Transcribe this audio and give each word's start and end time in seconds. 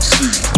see. 0.00 0.57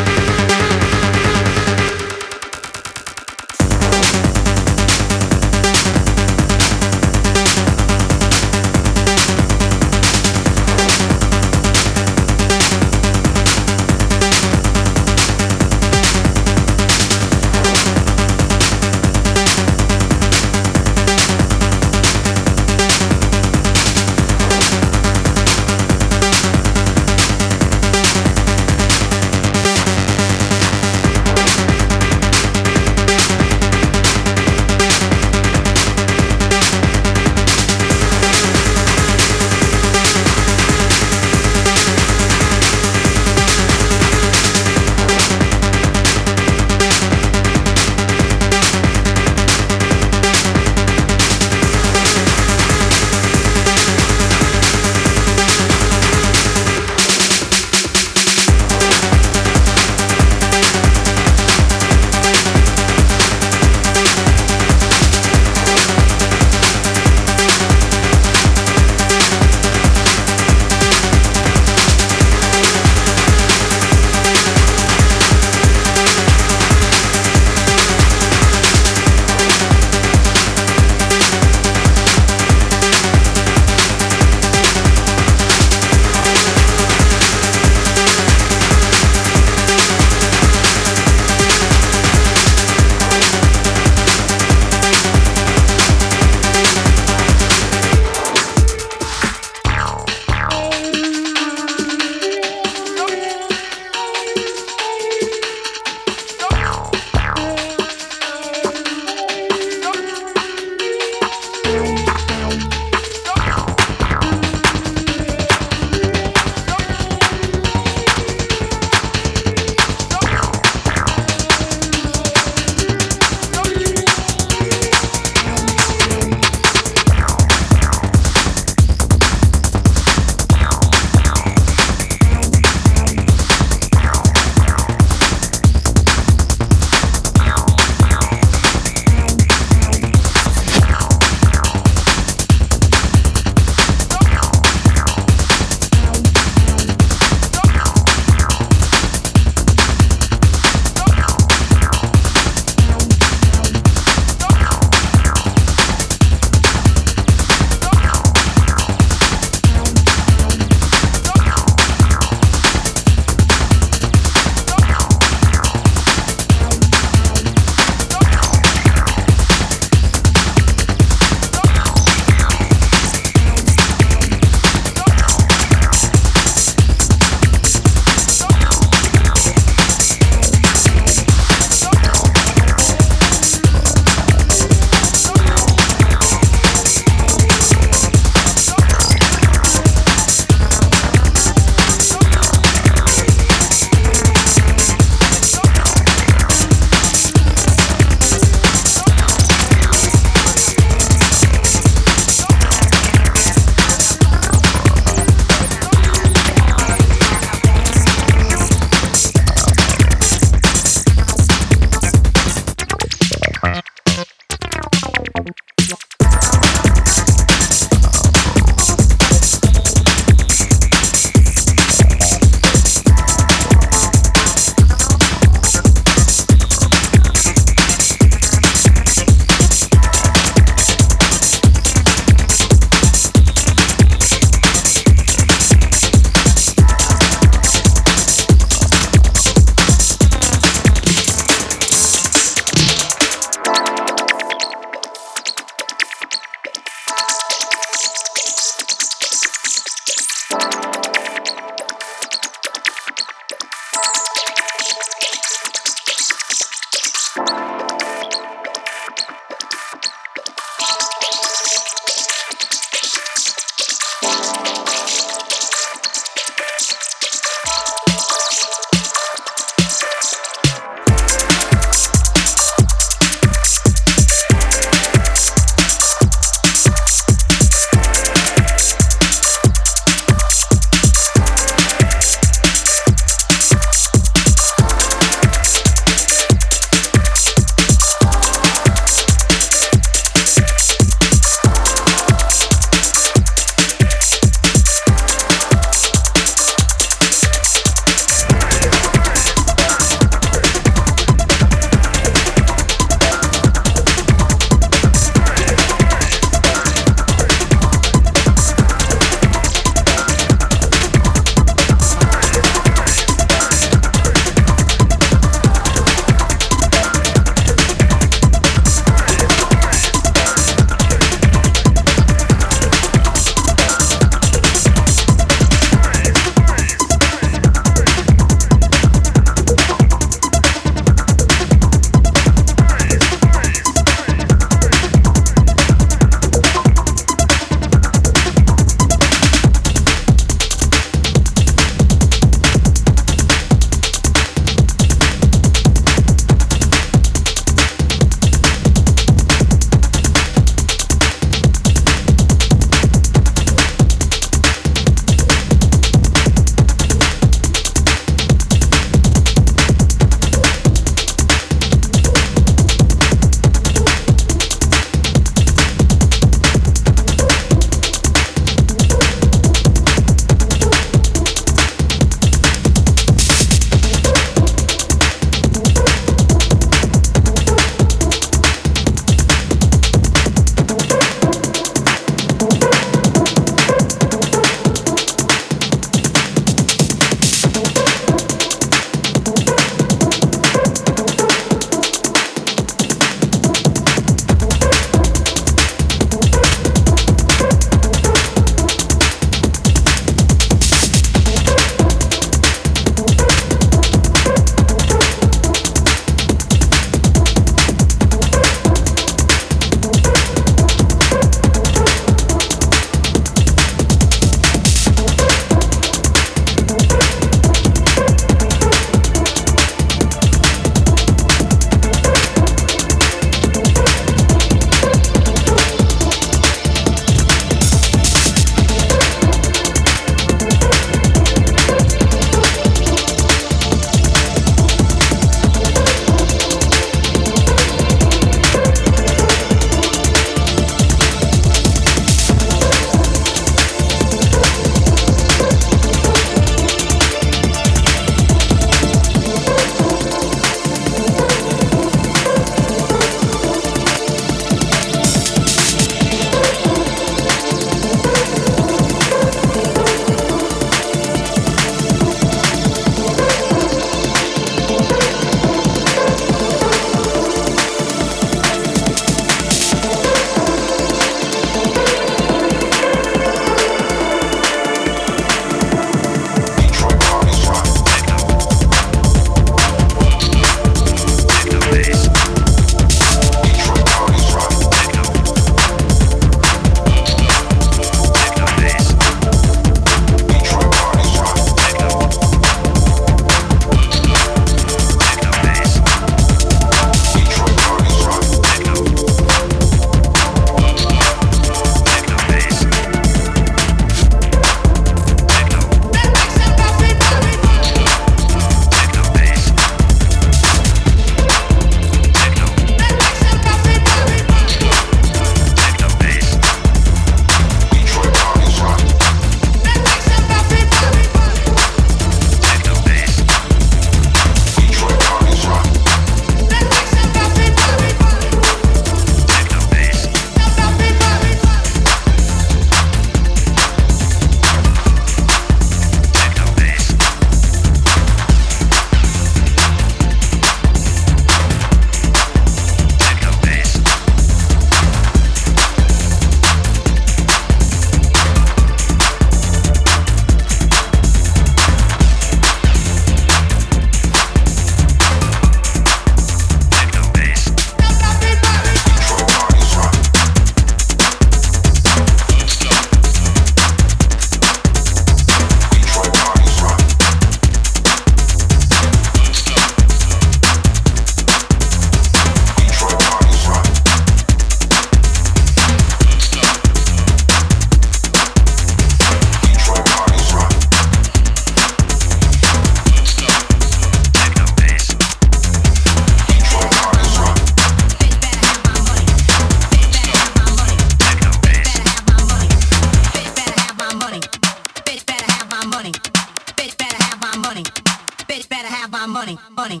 money. 599.70 600.00